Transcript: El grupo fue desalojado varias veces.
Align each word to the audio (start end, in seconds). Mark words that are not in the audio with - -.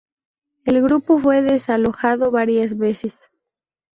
El 0.65 0.81
grupo 0.81 1.19
fue 1.19 1.43
desalojado 1.43 2.31
varias 2.31 2.75
veces. 2.75 3.13